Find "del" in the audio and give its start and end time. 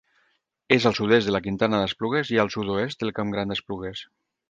3.07-3.17